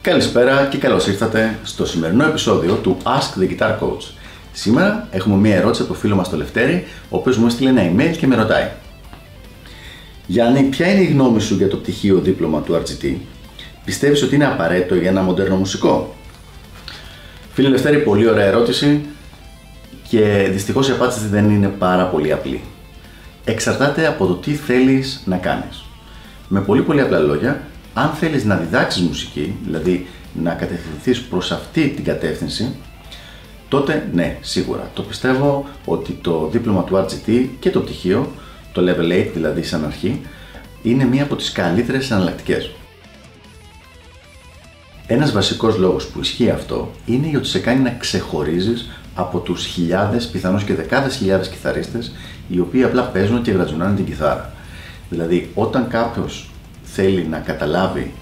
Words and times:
Καλησπέρα 0.00 0.66
και 0.66 0.78
καλώς 0.78 1.06
ήρθατε 1.06 1.58
στο 1.62 1.86
σημερινό 1.86 2.24
επεισόδιο 2.24 2.74
του 2.74 2.96
Ask 3.04 3.40
the 3.40 3.48
Guitar 3.48 3.78
Coach. 3.78 4.12
Σήμερα 4.52 5.08
έχουμε 5.10 5.36
μία 5.36 5.56
ερώτηση 5.56 5.82
από 5.82 5.92
το 5.92 5.98
φίλο 5.98 6.16
μας 6.16 6.28
το 6.28 6.36
Λευτέρη, 6.36 6.84
ο 7.08 7.16
οποίος 7.16 7.36
μου 7.36 7.46
έστειλε 7.46 7.68
ένα 7.68 7.92
email 7.92 8.16
και 8.16 8.26
με 8.26 8.34
ρωτάει. 8.34 8.70
Γιάννη, 10.26 10.62
ποια 10.62 10.92
είναι 10.92 11.00
η 11.00 11.06
γνώμη 11.06 11.40
σου 11.40 11.54
για 11.54 11.68
το 11.68 11.76
πτυχίο 11.76 12.18
δίπλωμα 12.18 12.60
του 12.60 12.82
RGT? 12.82 13.14
Πιστεύεις 13.84 14.22
ότι 14.22 14.34
είναι 14.34 14.46
απαραίτητο 14.46 14.94
για 14.94 15.10
ένα 15.10 15.22
μοντέρνο 15.22 15.56
μουσικό; 15.56 16.14
Φίλε 17.54 17.68
Λευτέρη, 17.68 17.98
πολύ 17.98 18.28
ωραία 18.28 18.44
ερώτηση 18.44 19.00
και 20.08 20.48
δυστυχώς 20.52 20.88
η 20.88 20.92
απάντηση 20.92 21.26
δεν 21.26 21.50
είναι 21.50 21.68
πάρα 21.68 22.04
πολύ 22.04 22.32
απλή. 22.32 22.60
Εξαρτάται 23.44 24.06
από 24.06 24.26
το 24.26 24.34
τι 24.34 24.54
θέλεις 24.54 25.22
να 25.24 25.36
κάνεις. 25.36 25.84
Με 26.48 26.60
πολύ 26.60 26.82
πολύ 26.82 27.00
απλά 27.00 27.18
λόγια, 27.18 27.66
αν 27.94 28.10
θέλεις 28.10 28.44
να 28.44 28.56
διδάξεις 28.56 29.02
μουσική, 29.02 29.56
δηλαδή 29.64 30.06
να 30.42 30.50
κατευθυνθείς 30.54 31.20
προς 31.20 31.52
αυτή 31.52 31.88
την 31.88 32.04
κατεύθυνση, 32.04 32.74
τότε 33.68 34.08
ναι, 34.12 34.38
σίγουρα. 34.40 34.90
Το 34.94 35.02
πιστεύω 35.02 35.68
ότι 35.84 36.18
το 36.22 36.48
δίπλωμα 36.52 36.84
του 36.84 36.96
RGT 36.96 37.46
και 37.58 37.70
το 37.70 37.80
πτυχίο, 37.80 38.32
το 38.72 38.82
Level 38.84 39.12
8 39.12 39.30
δηλαδή 39.34 39.62
σαν 39.62 39.84
αρχή, 39.84 40.20
είναι 40.82 41.04
μία 41.04 41.22
από 41.22 41.36
τις 41.36 41.52
καλύτερες 41.52 42.10
εναλλακτικές. 42.10 42.70
Ένας 45.12 45.32
βασικός 45.32 45.76
λόγος 45.76 46.06
που 46.06 46.20
ισχύει 46.20 46.50
αυτό 46.50 46.90
είναι 47.06 47.36
ότι 47.36 47.46
σε 47.46 47.58
κάνει 47.58 47.82
να 47.82 47.90
ξεχωρίζεις 47.90 48.90
από 49.14 49.38
τους 49.38 49.66
χιλιάδες, 49.66 50.28
πιθανώς 50.28 50.64
και 50.64 50.74
δεκάδες 50.74 51.16
χιλιάδες 51.16 51.48
κιθαρίστες, 51.48 52.12
οι 52.48 52.60
οποίοι 52.60 52.82
απλά 52.82 53.02
παίζουν 53.02 53.42
και 53.42 53.50
γρατζουνάνε 53.50 53.96
την 53.96 54.04
κιθάρα. 54.04 54.52
Δηλαδή, 55.10 55.50
όταν 55.54 55.88
κάποιος 55.88 56.50
θέλει 56.82 57.26
να 57.26 57.38
καταλάβει 57.38 58.12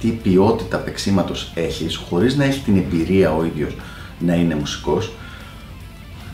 τι 0.00 0.08
ποιότητα 0.08 0.76
παίξήματος 0.76 1.52
έχεις, 1.54 1.96
χωρίς 1.96 2.36
να 2.36 2.44
έχει 2.44 2.60
την 2.60 2.76
εμπειρία 2.76 3.34
ο 3.34 3.44
ίδιος 3.44 3.76
να 4.18 4.34
είναι 4.34 4.54
μουσικός, 4.54 5.12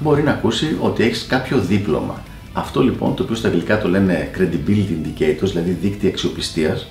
μπορεί 0.01 0.23
να 0.23 0.31
ακούσει 0.31 0.77
ότι 0.81 1.03
έχεις 1.03 1.27
κάποιο 1.27 1.59
δίπλωμα. 1.59 2.23
Αυτό 2.53 2.83
λοιπόν, 2.83 3.15
το 3.15 3.23
οποίο 3.23 3.37
στα 3.37 3.49
αγγλικά 3.49 3.81
το 3.81 3.89
λένε 3.89 4.31
credibility 4.39 4.95
indicators, 5.03 5.49
δηλαδή 5.51 5.71
δίκτυα 5.71 6.09
αξιοπιστίας, 6.09 6.87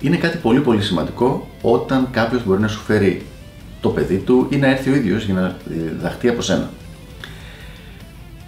είναι 0.00 0.16
κάτι 0.16 0.36
πολύ 0.36 0.60
πολύ 0.60 0.82
σημαντικό 0.82 1.48
όταν 1.62 2.08
κάποιος 2.10 2.44
μπορεί 2.44 2.60
να 2.60 2.68
σου 2.68 2.80
φέρει 2.80 3.26
το 3.80 3.88
παιδί 3.88 4.16
του 4.16 4.46
ή 4.50 4.56
να 4.56 4.66
έρθει 4.66 4.90
ο 4.90 4.94
ίδιος 4.94 5.24
για 5.24 5.34
να 5.34 5.56
διδαχτεί 5.64 6.28
από 6.28 6.42
σένα. 6.42 6.70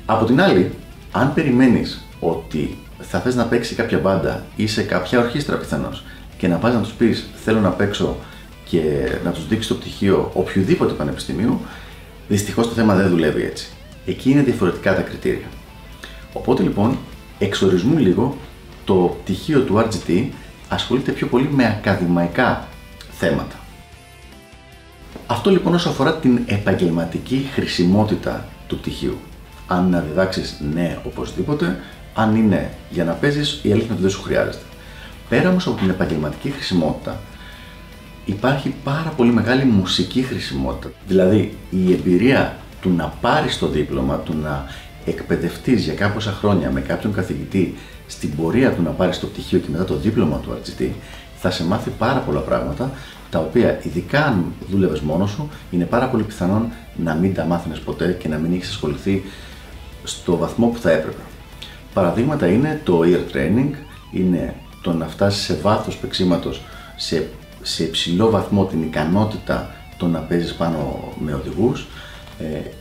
Από 0.07 0.25
την 0.25 0.41
άλλη, 0.41 0.71
αν 1.13 1.35
περιμένεις 1.35 2.05
ότι 2.21 2.79
θα 2.99 3.21
θες 3.21 3.35
να 3.35 3.45
παίξει 3.45 3.75
κάποια 3.75 3.99
μπάντα 3.99 4.47
ή 4.57 4.67
σε 4.67 4.83
κάποια 4.83 5.19
ορχήστρα 5.19 5.57
πιθανώς 5.57 6.05
και 6.37 6.49
να 6.49 6.57
πας 6.57 6.75
να 6.75 6.81
τους 6.81 6.93
πεις 6.93 7.31
θέλω 7.45 7.61
να 7.61 7.71
παίξω 7.71 8.17
και 8.65 8.81
να 9.25 9.31
τους 9.31 9.49
δείξεις 9.49 9.69
το 9.69 9.75
πτυχίο 9.75 10.31
οποιοδήποτε 10.35 10.93
πανεπιστημίου, 10.93 11.61
δυστυχώς 12.29 12.69
το 12.69 12.73
θέμα 12.75 12.95
δεν 12.95 13.09
δουλεύει 13.09 13.43
έτσι. 13.43 13.69
Εκεί 14.07 14.31
είναι 14.31 14.43
διαφορετικά 14.43 14.95
τα 14.95 15.01
κριτήρια. 15.01 15.47
Οπότε 16.33 16.63
λοιπόν, 16.63 16.99
εξορισμού 17.39 17.99
λίγο, 17.99 18.37
το 18.85 19.17
πτυχίο 19.23 19.61
του 19.61 19.75
RGT 19.79 20.25
ασχολείται 20.71 21.13
πιο 21.13 21.27
πολύ 21.27 21.49
με 21.53 21.67
ακαδημαϊκά 21.67 22.69
θέματα. 23.11 23.57
Αυτό 25.27 25.51
λοιπόν 25.51 25.75
όσο 25.75 25.89
αφορά 25.89 26.15
την 26.15 26.41
επαγγελματική 26.47 27.49
χρησιμότητα 27.53 28.45
του 28.67 28.79
πτυχίου. 28.79 29.19
Αν 29.67 29.89
να 29.89 30.01
διδάξεις 30.01 30.61
ναι 30.73 30.99
οπωσδήποτε, 31.05 31.81
αν 32.15 32.37
είναι 32.37 32.71
για 32.91 33.05
να 33.05 33.13
παίζεις, 33.13 33.61
η 33.63 33.69
αλήθεια 33.69 33.85
είναι 33.85 33.93
ότι 33.93 34.03
δεν 34.03 34.11
σου 34.11 34.23
χρειάζεται. 34.23 34.65
Πέρα 35.29 35.49
όμως 35.49 35.67
από 35.67 35.77
την 35.77 35.91
επαγγελματική 35.91 36.51
χρησιμότητα, 36.51 37.21
υπάρχει 38.25 38.75
πάρα 38.85 39.13
πολύ 39.17 39.33
μεγάλη 39.33 39.65
μουσική 39.65 40.23
χρησιμότητα. 40.23 40.93
Δηλαδή, 41.07 41.57
η 41.71 41.93
εμπειρία 41.93 42.57
του 42.81 42.91
να 42.91 43.07
πάρεις 43.21 43.59
το 43.59 43.69
δίπλωμα, 43.69 44.17
του 44.17 44.35
να 44.43 44.65
εκπαιδευτείς 45.05 45.85
για 45.85 45.95
κάποια 45.95 46.33
χρόνια 46.33 46.71
με 46.71 46.81
κάποιον 46.81 47.13
καθηγητή 47.13 47.75
στην 48.11 48.37
πορεία 48.37 48.73
του 48.73 48.83
να 48.83 48.91
πάρει 48.91 49.17
το 49.17 49.27
πτυχίο 49.27 49.59
και 49.59 49.69
μετά 49.71 49.85
το 49.85 49.97
δίπλωμα 49.97 50.37
του 50.37 50.51
RGT, 50.51 50.89
θα 51.37 51.51
σε 51.51 51.65
μάθει 51.65 51.91
πάρα 51.99 52.19
πολλά 52.19 52.41
πράγματα 52.41 52.91
τα 53.31 53.39
οποία, 53.39 53.79
ειδικά 53.83 54.25
αν 54.25 54.45
δούλευες 54.71 55.01
μόνος 55.01 55.31
σου, 55.31 55.49
είναι 55.71 55.85
πάρα 55.85 56.07
πολύ 56.07 56.23
πιθανόν 56.23 56.69
να 56.97 57.15
μην 57.15 57.35
τα 57.35 57.45
μάθαινες 57.45 57.79
ποτέ 57.79 58.17
και 58.21 58.29
να 58.29 58.37
μην 58.37 58.53
έχεις 58.53 58.69
ασχοληθεί 58.69 59.23
στο 60.05 60.37
βαθμό 60.37 60.67
που 60.67 60.79
θα 60.79 60.91
έπρεπε. 60.91 61.21
Παραδείγματα 61.95 62.47
είναι 62.47 62.81
το 62.85 63.01
ear 63.05 63.37
training, 63.37 63.71
είναι 64.13 64.55
το 64.83 64.93
να 64.93 65.07
φτάσεις 65.07 65.43
σε 65.43 65.55
βάθος 65.55 65.97
παίξήματος, 65.97 66.63
σε, 66.97 67.29
σε 67.63 67.85
υψηλό 67.85 68.31
βαθμό 68.31 68.65
την 68.65 68.83
ικανότητα 68.83 69.75
το 69.97 70.07
να 70.07 70.19
παίζεις 70.19 70.55
πάνω 70.55 71.13
με 71.19 71.35
οδηγούς, 71.35 71.81
ε, 71.81 71.87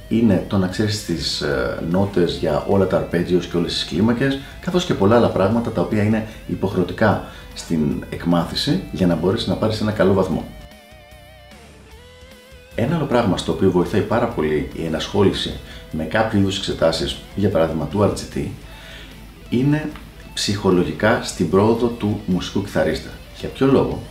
είναι 0.08 0.46
το 0.47 0.58
να 0.58 0.68
ξέρεις 0.68 1.06
τις 1.06 1.42
ε, 1.42 1.84
νότες 1.90 2.36
για 2.36 2.66
όλα 2.68 2.88
τα 2.88 2.97
αρπέτζιος 2.97 3.47
και 3.47 3.58
όλες 3.58 3.74
τις 3.74 3.86
κλίμακες, 3.86 4.40
καθώς 4.62 4.86
και 4.86 4.94
πολλά 4.94 5.16
άλλα 5.16 5.30
πράγματα 5.30 5.72
τα 5.72 5.81
οποία 5.81 6.03
είναι 6.03 6.28
υποχρεωτικά 6.47 7.24
στην 7.53 8.03
εκμάθηση 8.09 8.84
για 8.92 9.08
να 9.08 9.16
μπορείς 9.16 9.48
να 9.48 9.56
πάρεις 9.56 9.81
ένα 9.81 9.92
καλό 9.92 10.14
βαθμό. 10.14 10.44
Ένα 12.75 12.96
άλλο 12.96 13.06
πράγμα 13.06 13.38
στο 13.38 13.52
οποίο 13.52 13.72
βοηθάει 13.72 14.02
πάρα 14.02 14.28
πολύ 14.28 14.69
η 14.74 14.86
ενασχόληση 14.86 15.59
με 15.92 16.03
κάποιο 16.03 16.40
είδους 16.40 16.58
εξετάσεις, 16.58 17.18
για 17.36 17.50
παράδειγμα 17.50 17.86
του 17.86 18.14
RGT, 18.14 18.46
είναι 19.50 19.90
ψυχολογικά 20.34 21.19
στην 21.24 21.50
πρόοδο 21.50 21.88
του 21.88 22.22
μουσικού 22.25 22.64
κιθαρίστα. 22.64 23.09
Για 23.40 23.50
ποιο 23.50 23.68
λόγο; 23.68 24.02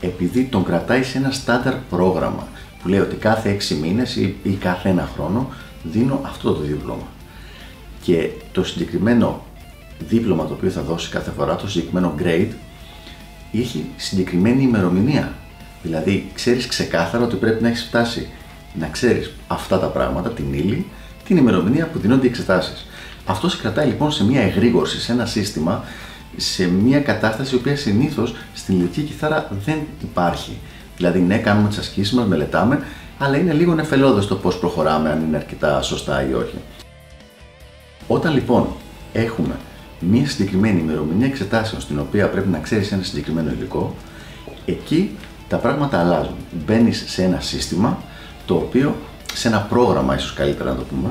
Επειδή 0.00 0.44
τον 0.44 0.64
κρατάει 0.64 1.02
σε 1.02 1.18
ένα 1.18 1.30
στάνταρ 1.30 1.74
πρόγραμμα 1.74 2.48
που 2.82 2.88
λέει 2.88 3.00
ότι 3.00 3.16
κάθε 3.16 3.56
6 3.70 3.74
μήνες 3.74 4.16
ή, 4.16 4.36
ή 4.42 4.50
κάθε 4.50 4.88
ένα 4.88 5.10
χρόνο 5.14 5.48
δίνω 5.82 6.20
αυτό 6.24 6.52
το 6.52 6.60
δίπλωμα. 6.60 7.06
Και 8.02 8.30
το 8.52 8.64
συγκεκριμένο 8.64 9.44
δίπλωμα 9.98 10.46
το 10.46 10.52
οποίο 10.52 10.70
θα 10.70 10.82
δώσει 10.82 11.10
κάθε 11.10 11.30
φορά, 11.30 11.56
το 11.56 11.68
συγκεκριμένο 11.68 12.14
grade, 12.18 12.52
έχει 13.52 13.84
συγκεκριμένη 13.96 14.62
ημερομηνία. 14.62 15.32
Δηλαδή, 15.82 16.30
ξέρεις 16.34 16.66
ξεκάθαρα 16.66 17.24
ότι 17.24 17.36
πρέπει 17.36 17.62
να 17.62 17.68
έχεις 17.68 17.82
φτάσει 17.82 18.28
να 18.74 18.86
ξέρεις 18.86 19.32
αυτά 19.46 19.78
τα 19.78 19.86
πράγματα, 19.86 20.30
την 20.30 20.52
ύλη, 20.52 20.86
την 21.24 21.36
ημερομηνία 21.36 21.86
που 21.86 21.98
δίνονται 21.98 22.26
οι 22.26 22.28
εξετάσεις. 22.28 22.86
Αυτό 23.26 23.48
σε 23.48 23.56
κρατάει 23.56 23.86
λοιπόν 23.86 24.12
σε 24.12 24.24
μια 24.24 24.40
εγρήγορση, 24.40 25.00
σε 25.00 25.12
ένα 25.12 25.26
σύστημα, 25.26 25.84
σε 26.36 26.68
μια 26.68 27.00
κατάσταση 27.00 27.54
η 27.54 27.58
οποία 27.58 27.76
συνήθως 27.76 28.34
στην 28.54 28.78
ηλικία 28.78 29.02
κιθάρα 29.02 29.50
δεν 29.64 29.78
υπάρχει. 30.02 30.58
Δηλαδή, 30.98 31.20
ναι, 31.20 31.38
κάνουμε 31.38 31.68
τις 31.68 31.78
ασκήσεις 31.78 32.12
μας, 32.12 32.26
μελετάμε, 32.26 32.82
αλλά 33.18 33.36
είναι 33.36 33.52
λίγο 33.52 33.74
νεφελώδες 33.74 34.26
το 34.26 34.34
πώς 34.34 34.58
προχωράμε, 34.58 35.10
αν 35.10 35.22
είναι 35.22 35.36
αρκετά 35.36 35.82
σωστά 35.82 36.28
ή 36.28 36.32
όχι. 36.32 36.58
Όταν 38.06 38.34
λοιπόν 38.34 38.66
έχουμε 39.12 39.54
μια 40.00 40.26
συγκεκριμένη 40.26 40.80
ημερομηνία 40.80 41.26
εξετάσεων 41.26 41.80
στην 41.80 41.98
οποία 41.98 42.28
πρέπει 42.28 42.48
να 42.48 42.58
ξέρεις 42.58 42.92
ένα 42.92 43.02
συγκεκριμένο 43.02 43.50
υλικό, 43.50 43.94
εκεί 44.64 45.16
τα 45.48 45.56
πράγματα 45.56 46.00
αλλάζουν. 46.00 46.34
Μπαίνεις 46.66 47.04
σε 47.06 47.22
ένα 47.22 47.40
σύστημα 47.40 48.02
το 48.46 48.54
οποίο, 48.54 48.96
σε 49.34 49.48
ένα 49.48 49.60
πρόγραμμα, 49.60 50.14
ίσως 50.14 50.32
καλύτερα 50.32 50.70
να 50.70 50.76
το 50.76 50.84
πούμε, 50.84 51.08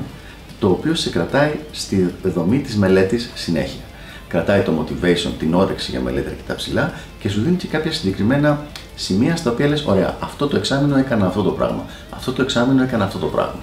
το 0.60 0.70
οποίο 0.70 0.96
σε 0.96 1.10
κρατάει 1.10 1.52
στη 1.72 2.14
δομή 2.24 2.60
της 2.60 2.76
μελέτης 2.76 3.32
συνέχεια. 3.34 3.82
Κρατάει 4.28 4.62
το 4.62 4.72
motivation, 4.80 5.32
την 5.40 5.54
όρεξη 5.54 5.92
για 5.92 6.00
μελέτη 6.00 6.28
αρκετά 6.28 6.56
ψηλά 6.56 6.94
και 7.20 7.30
σου 7.30 7.42
δίνει 7.42 7.56
και 7.56 7.68
κάποια 7.68 7.92
συγκεκριμένα 7.92 8.66
σημεία 8.98 9.36
στα 9.36 9.52
οποία 9.52 9.68
λες, 9.68 9.86
ωραία, 9.86 10.16
αυτό 10.20 10.48
το 10.48 10.58
εξάμεινο 10.58 10.98
έκανα 10.98 11.26
αυτό 11.26 11.42
το 11.42 11.52
πράγμα, 11.52 11.86
αυτό 12.10 12.34
το 12.34 12.42
εξάμεινο 12.42 12.84
έκανα 12.84 13.04
αυτό 13.04 13.18
το 13.18 13.26
πράγμα. 13.26 13.60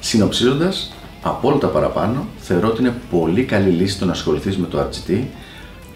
Συνοψίζοντας, 0.00 0.92
από 1.22 1.48
όλα 1.48 1.58
τα 1.58 1.66
παραπάνω, 1.66 2.26
θεωρώ 2.38 2.68
ότι 2.68 2.80
είναι 2.80 2.94
πολύ 3.10 3.44
καλή 3.44 3.70
λύση 3.70 3.98
το 3.98 4.04
να 4.04 4.12
ασχοληθείς 4.12 4.56
με 4.56 4.66
το 4.66 4.88
RGT, 4.88 5.22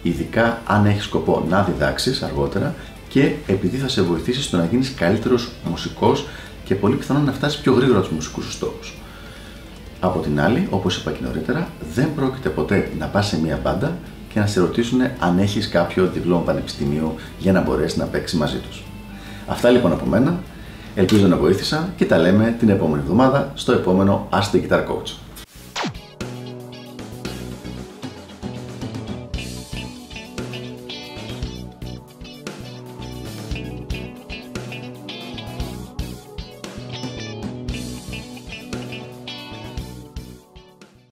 ειδικά 0.02 0.62
αν 0.66 0.86
έχεις 0.86 1.04
σκοπό 1.04 1.44
να 1.48 1.62
διδάξεις 1.62 2.22
αργότερα 2.22 2.74
και 3.08 3.32
επειδή 3.46 3.76
θα 3.76 3.88
σε 3.88 4.02
βοηθήσει 4.02 4.42
στο 4.42 4.56
να 4.56 4.64
γίνεις 4.64 4.94
καλύτερος 4.94 5.50
μουσικός 5.68 6.26
και 6.64 6.74
πολύ 6.74 6.96
πιθανόν 6.96 7.24
να 7.24 7.32
φτάσεις 7.32 7.60
πιο 7.60 7.72
γρήγορα 7.72 8.00
του 8.00 8.14
μουσικούς 8.14 8.44
σου 8.44 8.50
στόχους. 8.50 8.98
Από 10.00 10.18
την 10.18 10.40
άλλη, 10.40 10.66
όπως 10.70 10.96
είπα 10.96 11.10
και 11.10 11.18
νωρίτερα, 11.22 11.68
δεν 11.94 12.14
πρόκειται 12.14 12.48
ποτέ 12.48 12.90
να 12.98 13.06
πας 13.06 13.26
σε 13.26 13.40
μία 13.40 13.60
μπάντα 13.62 13.96
και 14.34 14.40
να 14.40 14.46
σε 14.46 14.60
ρωτήσουν 14.60 15.00
αν 15.18 15.38
έχεις 15.38 15.68
κάποιο 15.68 16.06
διπλώμα 16.06 16.40
πανεπιστημίου 16.40 17.14
για 17.38 17.52
να 17.52 17.60
μπορέσει 17.60 17.98
να 17.98 18.04
παίξεις 18.04 18.38
μαζί 18.38 18.56
τους. 18.56 18.84
Αυτά 19.46 19.70
λοιπόν 19.70 19.92
από 19.92 20.06
μένα. 20.06 20.40
Ελπίζω 20.94 21.26
να 21.26 21.36
βοήθησα 21.36 21.88
και 21.96 22.04
τα 22.04 22.18
λέμε 22.18 22.56
την 22.58 22.68
επόμενη 22.68 23.02
εβδομάδα 23.02 23.52
στο 23.54 23.72
επόμενο 23.72 24.28
Ask 24.32 24.56
the 24.56 24.68
Guitar 24.68 24.78
Coach. 24.78 25.23